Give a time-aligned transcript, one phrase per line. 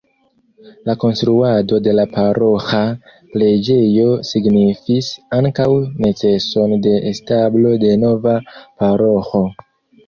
[0.89, 2.81] La konstruado de la paroĥa
[3.35, 5.11] preĝejo signifis
[5.43, 5.69] ankaŭ
[6.07, 9.47] neceson de establo de nova paroĥo.